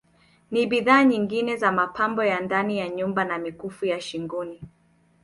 Na 0.51 0.65
bidhaa 0.65 1.03
nyingine 1.03 1.55
za 1.57 1.71
Mapambo 1.71 2.23
ya 2.23 2.39
ndani 2.41 2.79
ya 2.79 2.89
nyumba 2.89 3.25
na 3.25 3.37
mikufu 3.37 3.85
ya 3.85 4.01
Shingoni 4.01 4.61